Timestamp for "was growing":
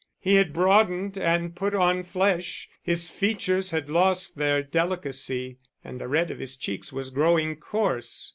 6.91-7.55